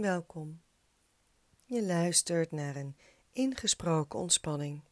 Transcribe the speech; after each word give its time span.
Welkom. 0.00 0.60
Je 1.64 1.82
luistert 1.82 2.50
naar 2.50 2.76
een 2.76 2.96
ingesproken 3.32 4.18
ontspanning. 4.18 4.82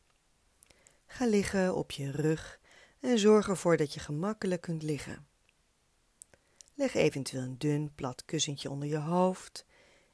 Ga 1.07 1.27
liggen 1.27 1.75
op 1.75 1.91
je 1.91 2.11
rug 2.11 2.61
en 3.01 3.19
zorg 3.19 3.49
ervoor 3.49 3.77
dat 3.77 3.95
je 3.95 4.01
gemakkelijk 4.01 4.61
kunt 4.61 4.83
liggen. 4.83 5.27
Leg 6.75 6.95
eventueel 6.95 7.43
een 7.43 7.59
dun 7.59 7.95
plat 7.95 8.25
kussentje 8.25 8.71
onder 8.71 8.89
je 8.89 8.99
hoofd 8.99 9.67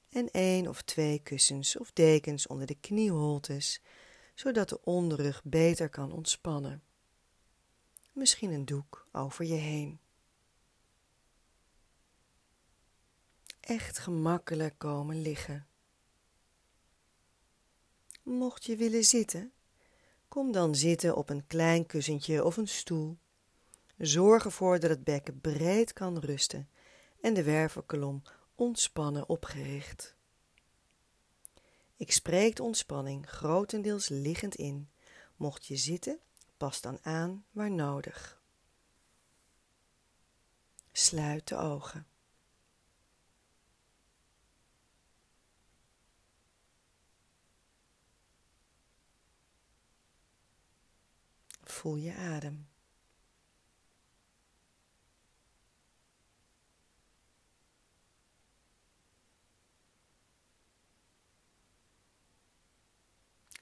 en 0.08 0.30
één 0.30 0.68
of 0.68 0.82
twee 0.82 1.18
kussens 1.18 1.78
of 1.78 1.92
dekens 1.92 2.46
onder 2.46 2.66
de 2.66 2.76
knieholtes, 2.80 3.82
zodat 4.34 4.68
de 4.68 4.84
onderrug 4.84 5.44
beter 5.44 5.88
kan 5.88 6.12
ontspannen. 6.12 6.82
Misschien 8.12 8.50
een 8.50 8.64
doek 8.64 9.08
over 9.12 9.44
je 9.44 9.54
heen. 9.54 10.01
Echt 13.62 13.98
gemakkelijk 13.98 14.78
komen 14.78 15.22
liggen. 15.22 15.66
Mocht 18.22 18.64
je 18.64 18.76
willen 18.76 19.04
zitten, 19.04 19.52
kom 20.28 20.52
dan 20.52 20.74
zitten 20.74 21.16
op 21.16 21.30
een 21.30 21.46
klein 21.46 21.86
kussentje 21.86 22.44
of 22.44 22.56
een 22.56 22.68
stoel. 22.68 23.18
Zorg 23.96 24.44
ervoor 24.44 24.80
dat 24.80 24.90
het 24.90 25.04
bekken 25.04 25.40
breed 25.40 25.92
kan 25.92 26.18
rusten 26.18 26.68
en 27.20 27.34
de 27.34 27.42
wervelkolom 27.42 28.22
ontspannen 28.54 29.28
opgericht. 29.28 30.16
Ik 31.96 32.12
spreek 32.12 32.56
de 32.56 32.62
ontspanning 32.62 33.30
grotendeels 33.30 34.08
liggend 34.08 34.54
in. 34.54 34.90
Mocht 35.36 35.66
je 35.66 35.76
zitten, 35.76 36.20
pas 36.56 36.80
dan 36.80 36.98
aan 37.02 37.44
waar 37.50 37.70
nodig. 37.70 38.40
Sluit 40.92 41.48
de 41.48 41.56
ogen. 41.56 42.06
Voel 51.82 51.96
je 51.96 52.14
adem. 52.14 52.68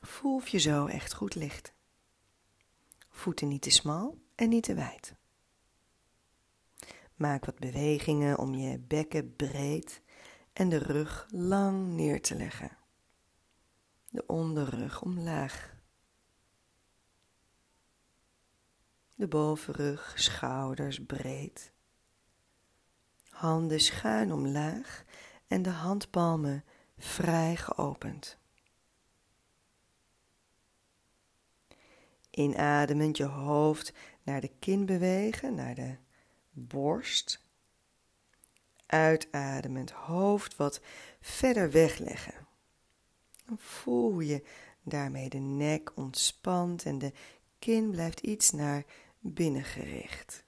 Voel 0.01 0.35
of 0.35 0.49
je 0.49 0.59
zo 0.59 0.87
echt 0.87 1.13
goed 1.13 1.35
ligt. 1.35 1.73
Voeten 3.11 3.49
niet 3.49 3.63
te 3.63 3.71
smal 3.71 4.19
en 4.35 4.49
niet 4.49 4.63
te 4.63 4.75
wijd. 4.75 5.15
Maak 7.15 7.45
wat 7.45 7.59
bewegingen 7.59 8.39
om 8.39 8.55
je 8.55 8.79
bekken 8.79 9.37
breed 9.37 10.03
en 10.53 10.69
de 10.69 10.79
rug 10.79 11.27
lang 11.31 11.87
neer 11.87 12.23
te 12.23 12.35
leggen. 12.35 12.77
De 14.09 14.27
onderrug 14.27 15.03
omlaag. 15.03 15.80
De 19.21 19.29
bovenrug, 19.29 20.13
schouders 20.17 21.05
breed. 21.05 21.73
Handen 23.29 23.81
schuin 23.81 24.33
omlaag 24.33 25.05
en 25.47 25.63
de 25.63 25.71
handpalmen 25.71 26.65
vrij 26.99 27.57
geopend. 27.57 28.39
Inademend 32.31 33.17
je 33.17 33.25
hoofd 33.25 33.93
naar 34.23 34.41
de 34.41 34.51
kin 34.59 34.87
bewegen, 34.87 35.55
naar 35.55 35.75
de 35.75 35.97
borst. 36.51 37.45
Uitademend 38.87 39.91
hoofd 39.91 40.57
wat 40.57 40.81
verder 41.21 41.71
wegleggen. 41.71 42.47
Voel 43.57 44.13
hoe 44.13 44.27
je 44.27 44.45
daarmee 44.83 45.29
de 45.29 45.39
nek 45.39 45.97
ontspant 45.97 46.85
en 46.85 46.99
de 46.99 47.13
kin 47.59 47.91
blijft 47.91 48.21
iets 48.21 48.51
naar 48.51 48.85
binnengericht. 49.21 50.45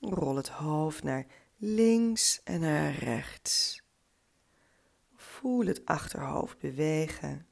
Rol 0.00 0.36
het 0.36 0.48
hoofd 0.48 1.02
naar 1.02 1.26
links 1.56 2.42
en 2.42 2.60
naar 2.60 2.94
rechts. 2.94 3.82
Voel 5.14 5.66
het 5.66 5.84
achterhoofd 5.84 6.58
bewegen. 6.58 7.46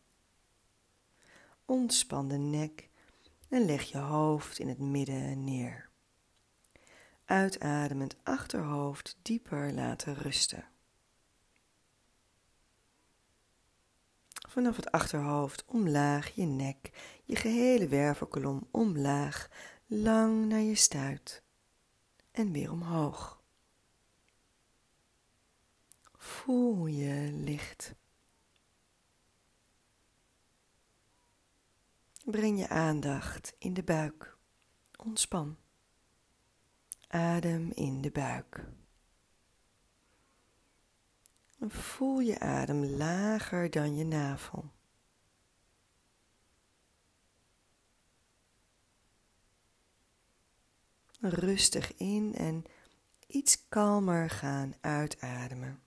Ontspan 1.64 2.28
de 2.28 2.36
nek 2.36 2.88
en 3.48 3.64
leg 3.64 3.82
je 3.82 3.98
hoofd 3.98 4.58
in 4.58 4.68
het 4.68 4.78
midden 4.78 5.44
neer. 5.44 5.88
Uitademend 7.24 8.16
achterhoofd 8.22 9.18
dieper 9.22 9.72
laten 9.72 10.14
rusten. 10.14 10.64
Vanaf 14.50 14.76
het 14.76 14.90
achterhoofd 14.90 15.64
omlaag 15.66 16.34
je 16.34 16.44
nek, 16.44 16.90
je 17.24 17.36
gehele 17.36 17.88
wervelkolom 17.88 18.68
omlaag, 18.70 19.48
lang 19.86 20.46
naar 20.46 20.60
je 20.60 20.74
stuit 20.74 21.42
en 22.30 22.52
weer 22.52 22.70
omhoog. 22.70 23.42
Voel 26.16 26.86
je 26.86 27.30
licht. 27.32 27.94
Breng 32.24 32.58
je 32.58 32.68
aandacht 32.68 33.54
in 33.58 33.74
de 33.74 33.82
buik. 33.82 34.36
Ontspan. 34.96 35.56
Adem 37.08 37.70
in 37.74 38.00
de 38.00 38.10
buik. 38.10 38.64
Voel 41.68 42.20
je 42.20 42.38
adem 42.38 42.84
lager 42.84 43.70
dan 43.70 43.96
je 43.96 44.04
navel. 44.04 44.70
Rustig 51.20 51.96
in 51.96 52.34
en 52.34 52.64
iets 53.26 53.68
kalmer 53.68 54.30
gaan 54.30 54.74
uitademen. 54.80 55.82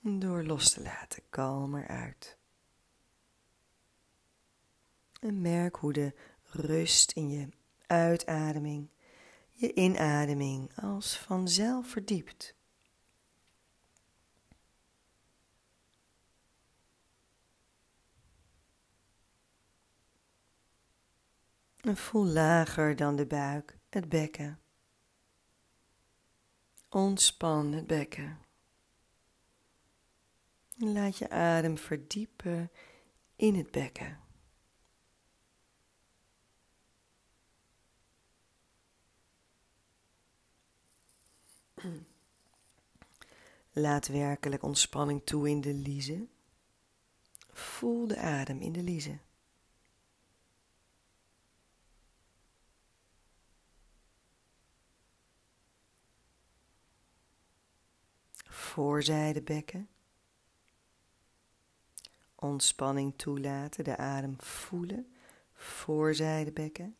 Door 0.00 0.44
los 0.44 0.72
te 0.72 0.82
laten, 0.82 1.22
kalmer 1.30 1.88
uit. 1.88 2.38
En 5.20 5.40
merk 5.40 5.76
hoe 5.76 5.92
de 5.92 6.14
rust 6.42 7.12
in 7.12 7.30
je 7.30 7.48
uitademing 7.92 8.88
je 9.62 9.74
inademing 9.74 10.80
als 10.80 11.18
vanzelf 11.18 11.86
verdiept. 11.88 12.54
En 21.80 21.96
voel 21.96 22.26
lager 22.26 22.96
dan 22.96 23.16
de 23.16 23.26
buik, 23.26 23.78
het 23.88 24.08
bekken. 24.08 24.60
Ontspan 26.88 27.72
het 27.72 27.86
bekken. 27.86 28.38
Laat 30.76 31.18
je 31.18 31.30
adem 31.30 31.78
verdiepen 31.78 32.70
in 33.36 33.54
het 33.54 33.70
bekken. 33.70 34.21
Laat 43.72 44.06
werkelijk 44.06 44.62
ontspanning 44.62 45.24
toe 45.24 45.48
in 45.48 45.60
de 45.60 45.74
liezen. 45.74 46.30
Voel 47.52 48.06
de 48.06 48.16
adem 48.16 48.60
in 48.60 48.72
de 48.72 48.82
liezen. 48.82 49.20
Voorzijde 58.44 59.42
bekken. 59.42 59.88
Ontspanning 62.34 63.18
toelaten, 63.18 63.84
de 63.84 63.96
adem 63.96 64.40
voelen. 64.40 65.14
Voorzijde 65.52 66.52
bekken. 66.52 66.96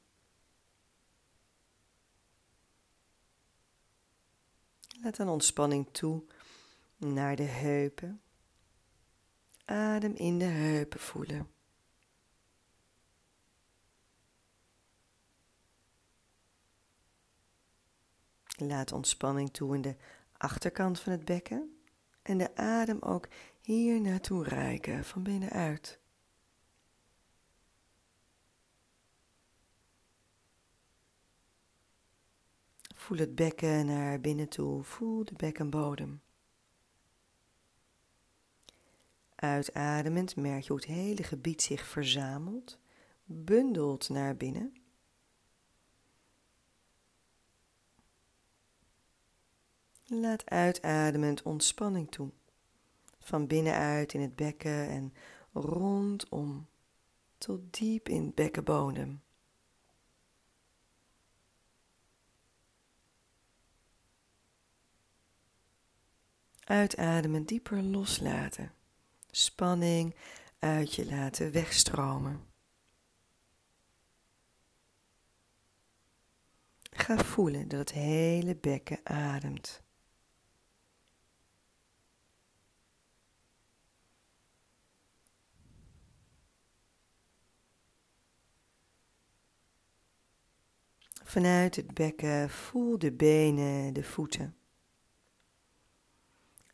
Laat 5.03 5.19
een 5.19 5.29
ontspanning 5.29 5.89
toe 5.93 6.23
naar 6.97 7.37
de 7.37 7.43
heupen. 7.43 8.23
Adem 9.65 10.15
in 10.15 10.39
de 10.39 10.45
heupen 10.45 11.01
voelen. 11.01 11.51
Laat 18.57 18.93
ontspanning 18.93 19.53
toe 19.53 19.75
in 19.75 19.81
de 19.81 19.97
achterkant 20.37 21.01
van 21.01 21.13
het 21.13 21.25
bekken 21.25 21.83
en 22.23 22.39
de 22.39 22.57
adem 22.57 22.99
ook 23.01 23.29
hier 23.61 24.01
naartoe 24.01 24.45
reiken 24.45 25.05
van 25.05 25.23
binnenuit. 25.23 26.02
Voel 33.03 33.19
het 33.19 33.35
bekken 33.35 33.87
naar 33.87 34.21
binnen 34.21 34.49
toe. 34.49 34.83
Voel 34.83 35.25
de 35.25 35.35
bekkenbodem. 35.37 36.21
Uitademend 39.35 40.37
merk 40.37 40.63
je 40.63 40.69
hoe 40.69 40.77
het 40.77 40.87
hele 40.87 41.23
gebied 41.23 41.63
zich 41.63 41.87
verzamelt, 41.87 42.79
bundelt 43.25 44.09
naar 44.09 44.37
binnen. 44.37 44.75
Laat 50.07 50.51
uitademend 50.51 51.43
ontspanning 51.43 52.11
toe. 52.11 52.31
Van 53.19 53.47
binnenuit 53.47 54.15
in 54.15 54.21
het 54.21 54.37
bekken 54.37 54.89
en 54.89 55.15
rondom 55.53 56.67
tot 57.39 57.61
diep 57.71 58.09
in 58.09 58.25
het 58.25 58.35
bekkenbodem. 58.35 59.23
Uitademen, 66.73 67.45
dieper 67.45 67.83
loslaten. 67.83 68.73
Spanning 69.31 70.15
uit 70.59 70.95
je 70.95 71.07
laten 71.07 71.53
wegstromen. 71.53 72.41
Ga 76.91 77.19
voelen 77.19 77.69
dat 77.69 77.79
het 77.79 77.93
hele 77.93 78.57
bekken 78.57 79.01
ademt. 79.03 79.83
Vanuit 91.25 91.77
het 91.77 91.95
bekken 91.95 92.51
voel 92.51 92.99
de 92.99 93.13
benen, 93.13 93.93
de 93.93 94.05
voeten. 94.05 94.62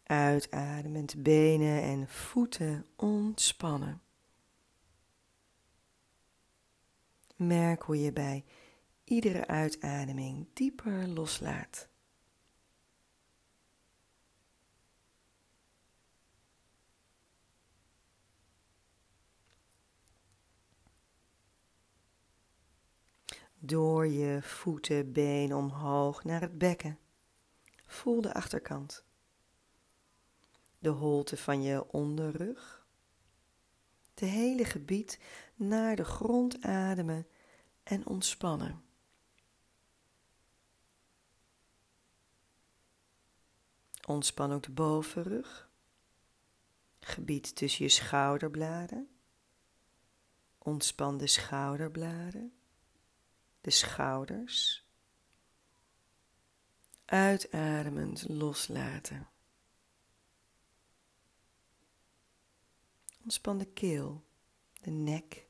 Uitademend 0.09 1.23
benen 1.23 1.83
en 1.83 2.09
voeten 2.09 2.87
ontspannen. 2.97 4.01
Merk 7.37 7.83
hoe 7.83 8.01
je 8.01 8.13
bij 8.13 8.45
iedere 9.05 9.47
uitademing 9.47 10.47
dieper 10.53 11.09
loslaat. 11.09 11.89
Door 23.59 24.07
je 24.07 24.43
voeten, 24.43 25.13
been 25.13 25.55
omhoog 25.55 26.25
naar 26.25 26.41
het 26.41 26.59
bekken. 26.59 26.99
Voel 27.87 28.21
de 28.21 28.35
achterkant. 28.35 29.08
De 30.79 30.89
holte 30.89 31.37
van 31.37 31.63
je 31.63 31.93
onderrug. 31.93 32.87
Het 34.11 34.29
hele 34.29 34.65
gebied 34.65 35.21
naar 35.55 35.97
de 35.97 36.05
grond 36.05 36.63
ademen 36.63 37.27
en 37.83 38.07
ontspannen. 38.07 38.83
Ontspan 44.07 44.53
ook 44.53 44.63
de 44.63 44.71
bovenrug. 44.71 45.71
Gebied 47.01 47.57
tussen 47.57 47.85
je 47.85 47.91
schouderbladen. 47.91 49.09
Ontspan 50.59 51.19
de 51.19 51.27
schouderbladen 51.27 52.53
de 53.61 53.75
schouders. 53.75 54.87
Uitademend 57.05 58.29
loslaten. 58.29 59.29
Ontspan 63.29 63.59
de 63.59 63.67
keel, 63.67 64.25
de 64.81 64.91
nek, 64.91 65.47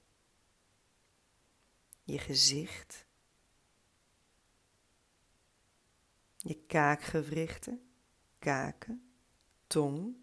je 2.03 2.19
gezicht, 2.19 3.07
je 6.37 6.55
kaakgewrichten, 6.67 7.91
kaken, 8.39 9.13
tong, 9.67 10.17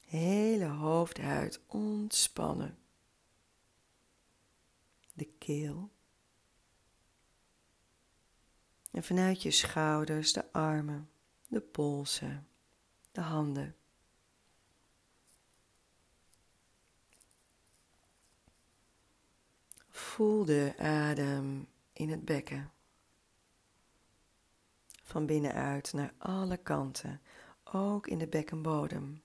hele 0.00 0.64
hoofdhuid 0.64 1.60
ontspannen. 1.66 2.78
De 5.14 5.26
keel, 5.38 5.90
en 8.90 9.02
vanuit 9.02 9.42
je 9.42 9.50
schouders 9.50 10.32
de 10.32 10.52
armen, 10.52 11.10
de 11.48 11.60
polsen, 11.60 12.48
de 13.12 13.20
handen. 13.20 13.76
Voel 20.18 20.44
de 20.44 20.74
adem 20.78 21.68
in 21.92 22.10
het 22.10 22.24
bekken. 22.24 22.72
Van 25.02 25.26
binnenuit 25.26 25.92
naar 25.92 26.14
alle 26.18 26.56
kanten, 26.56 27.20
ook 27.64 28.06
in 28.06 28.18
de 28.18 28.26
bekkenbodem. 28.26 29.22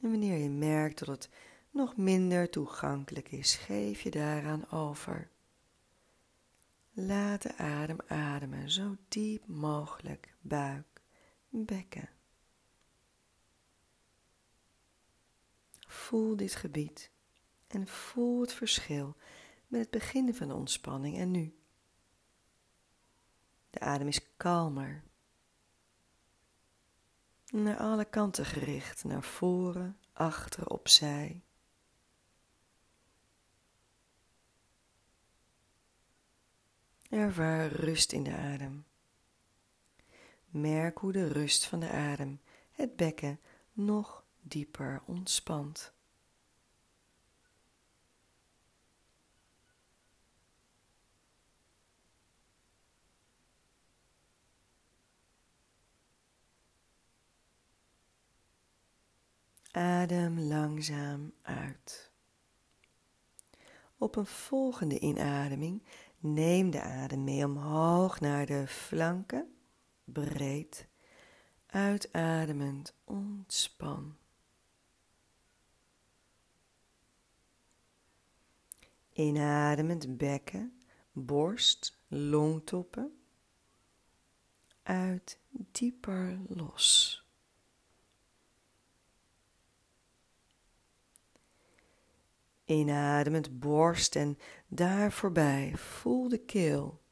En 0.00 0.10
wanneer 0.10 0.36
je 0.36 0.48
merkt 0.48 0.98
dat 0.98 1.08
het 1.08 1.28
nog 1.70 1.96
minder 1.96 2.50
toegankelijk 2.50 3.32
is, 3.32 3.54
geef 3.54 4.00
je 4.00 4.10
daaraan 4.10 4.70
over. 4.70 5.30
Laat 6.92 7.42
de 7.42 7.56
adem 7.56 7.98
ademen 8.06 8.70
zo 8.70 8.96
diep 9.08 9.46
mogelijk, 9.46 10.34
buik, 10.40 11.02
bekken. 11.48 12.08
Voel 15.86 16.36
dit 16.36 16.54
gebied 16.54 17.10
en 17.70 17.86
voel 17.86 18.40
het 18.40 18.52
verschil 18.52 19.16
met 19.66 19.80
het 19.80 19.90
beginnen 19.90 20.34
van 20.34 20.48
de 20.48 20.54
ontspanning 20.54 21.16
en 21.16 21.30
nu. 21.30 21.54
De 23.70 23.80
adem 23.80 24.08
is 24.08 24.36
kalmer. 24.36 25.02
Naar 27.46 27.76
alle 27.76 28.04
kanten 28.04 28.44
gericht, 28.44 29.04
naar 29.04 29.22
voren, 29.22 29.98
achter, 30.12 30.66
opzij. 30.66 31.42
Ervaar 37.08 37.66
rust 37.66 38.12
in 38.12 38.22
de 38.22 38.36
adem. 38.36 38.84
Merk 40.46 40.98
hoe 40.98 41.12
de 41.12 41.28
rust 41.28 41.66
van 41.66 41.80
de 41.80 41.90
adem 41.90 42.40
het 42.70 42.96
bekken 42.96 43.40
nog 43.72 44.24
dieper 44.40 45.02
ontspant. 45.06 45.92
Adem 59.70 60.40
langzaam 60.40 61.32
uit. 61.42 62.10
Op 63.98 64.16
een 64.16 64.26
volgende 64.26 64.98
inademing 64.98 65.82
Neem 66.22 66.70
de 66.70 66.80
adem 66.80 67.24
mee 67.24 67.44
omhoog 67.44 68.20
naar 68.20 68.46
de 68.46 68.66
flanken, 68.66 69.54
breed, 70.04 70.88
uitademend 71.66 72.94
ontspan. 73.04 74.16
Inademend 79.12 80.16
bekken, 80.16 80.80
borst, 81.12 81.98
longtoppen, 82.08 83.20
uit 84.82 85.38
dieper 85.50 86.38
los. 86.48 87.18
Inademend 92.70 93.60
borst 93.60 94.16
en 94.16 94.38
daar 94.68 95.12
voorbij 95.12 95.72
voel 95.76 96.28
de 96.28 96.38
keel. 96.38 97.02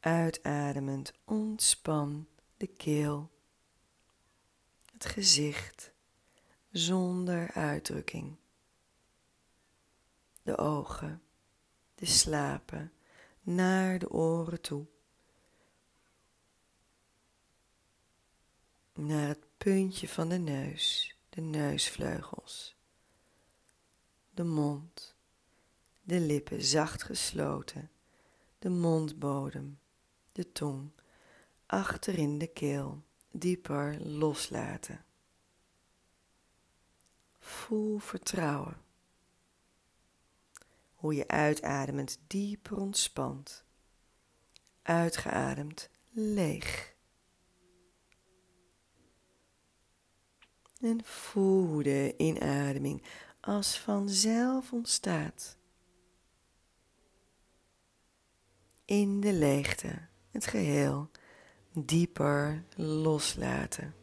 Uitademend 0.00 1.12
ontspan 1.24 2.26
de 2.56 2.66
keel. 2.66 3.30
Het 4.92 5.04
gezicht 5.04 5.92
zonder 6.70 7.50
uitdrukking. 7.50 8.36
De 10.42 10.58
ogen, 10.58 11.22
de 11.94 12.06
slapen 12.06 12.92
naar 13.42 13.98
de 13.98 14.10
oren 14.10 14.60
toe. 14.60 14.86
Naar 18.94 19.28
het 19.28 19.44
puntje 19.56 20.08
van 20.08 20.28
de 20.28 20.38
neus, 20.38 21.16
de 21.28 21.40
neusvleugels 21.40 22.74
de 24.34 24.44
mond, 24.44 25.16
de 26.02 26.20
lippen 26.20 26.62
zacht 26.62 27.02
gesloten, 27.02 27.90
de 28.58 28.68
mondbodem, 28.68 29.78
de 30.32 30.52
tong 30.52 30.90
achter 31.66 32.18
in 32.18 32.38
de 32.38 32.46
keel 32.46 33.02
dieper 33.30 34.06
loslaten. 34.06 35.04
Voel 37.38 37.98
vertrouwen. 37.98 38.82
Hoe 40.94 41.14
je 41.14 41.28
uitademend 41.28 42.18
dieper 42.26 42.76
ontspant. 42.76 43.64
Uitgeademd 44.82 45.90
leeg. 46.10 46.94
En 50.80 51.04
voel 51.04 51.82
de 51.82 52.14
inademing 52.16 53.02
als 53.44 53.78
vanzelf 53.78 54.72
ontstaat. 54.72 55.56
In 58.84 59.20
de 59.20 59.32
leegte, 59.32 60.08
het 60.30 60.46
geheel 60.46 61.10
dieper 61.72 62.64
loslaten. 62.76 63.94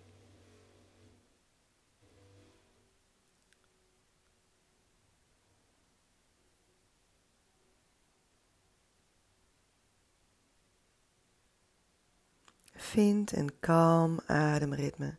Vind 12.74 13.32
een 13.36 13.60
kalm 13.60 14.20
ademritme. 14.26 15.18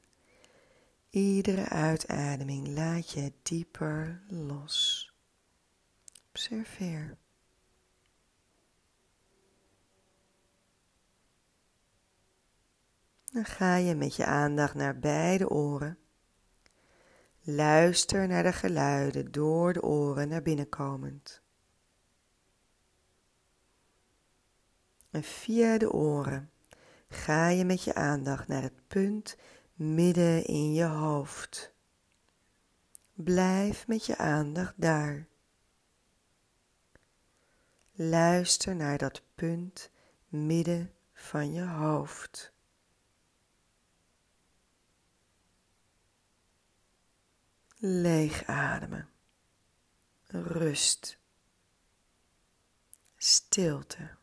Iedere 1.12 1.68
uitademing 1.68 2.68
laat 2.68 3.10
je 3.10 3.32
dieper 3.42 4.22
los. 4.28 5.12
Observeer. 6.28 7.18
Dan 13.24 13.44
ga 13.44 13.76
je 13.76 13.94
met 13.94 14.16
je 14.16 14.24
aandacht 14.24 14.74
naar 14.74 14.98
beide 14.98 15.48
oren. 15.48 15.98
Luister 17.40 18.28
naar 18.28 18.42
de 18.42 18.52
geluiden 18.52 19.32
door 19.32 19.72
de 19.72 19.82
oren 19.82 20.28
naar 20.28 20.42
binnen 20.42 20.68
komend. 20.68 21.42
En 25.10 25.22
via 25.22 25.78
de 25.78 25.92
oren 25.92 26.50
ga 27.08 27.48
je 27.48 27.64
met 27.64 27.84
je 27.84 27.94
aandacht 27.94 28.48
naar 28.48 28.62
het 28.62 28.86
punt 28.88 29.36
midden 29.74 30.44
in 30.44 30.72
je 30.72 30.84
hoofd. 30.84 31.72
Blijf 33.12 33.86
met 33.86 34.06
je 34.06 34.16
aandacht 34.16 34.74
daar. 34.76 35.26
Luister 37.92 38.76
naar 38.76 38.98
dat 38.98 39.22
punt 39.34 39.90
midden 40.28 40.92
van 41.12 41.52
je 41.52 41.66
hoofd. 41.66 42.52
Leeg 47.76 48.44
ademen. 48.44 49.08
Rust. 50.26 51.18
Stilte. 53.16 54.21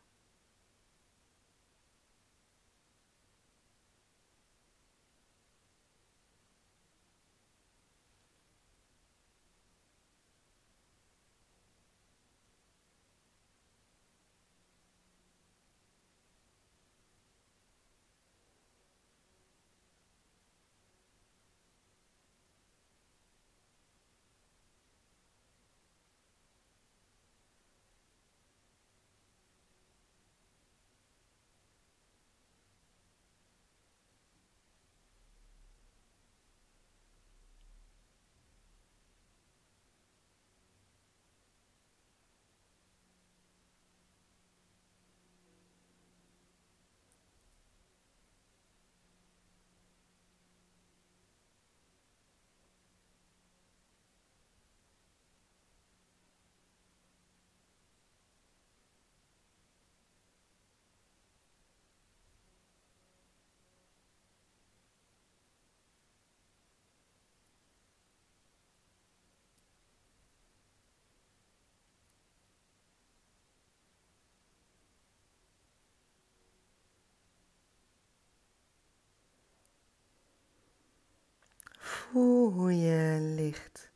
Voel 82.10 82.52
hoe 82.52 82.78
je 82.78 83.18
ligt. 83.20 83.90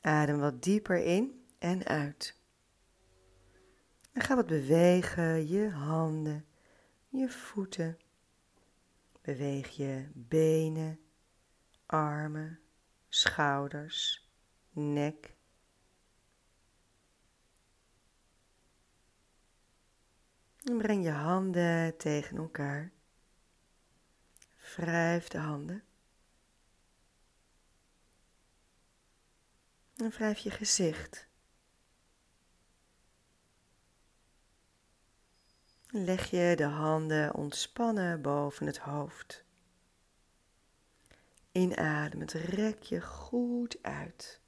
Adem 0.00 0.38
wat 0.38 0.62
dieper 0.62 1.04
in 1.04 1.44
en 1.58 1.84
uit. 1.84 2.36
En 4.12 4.22
ga 4.22 4.34
wat 4.34 4.46
bewegen, 4.46 5.48
je 5.48 5.70
handen, 5.70 6.46
je 7.08 7.28
voeten. 7.30 7.98
Beweeg 9.20 9.68
je 9.68 10.08
benen, 10.12 11.00
armen, 11.86 12.60
schouders, 13.08 14.30
nek. 14.70 15.34
En 20.62 20.78
breng 20.78 21.04
je 21.04 21.10
handen 21.10 21.96
tegen 21.96 22.36
elkaar. 22.36 22.92
Wrijf 24.76 25.28
de 25.28 25.38
handen. 25.38 25.82
En 29.96 30.10
wrijf 30.10 30.38
je 30.38 30.50
gezicht. 30.50 31.28
Leg 35.90 36.30
je 36.30 36.52
de 36.56 36.64
handen 36.64 37.34
ontspannen 37.34 38.22
boven 38.22 38.66
het 38.66 38.78
hoofd. 38.78 39.44
Inademend 41.52 42.32
rek 42.32 42.82
je 42.82 43.00
goed 43.00 43.82
uit. 43.82 44.40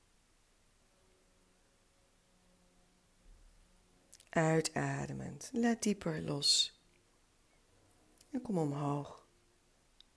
Uitademend, 4.28 5.50
laat 5.52 5.82
dieper 5.82 6.22
los. 6.22 6.80
En 8.30 8.42
kom 8.42 8.58
omhoog. 8.58 9.26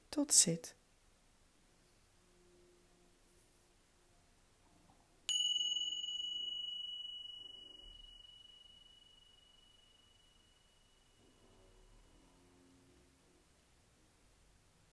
Tot 0.10 0.34
zit. 0.34 0.79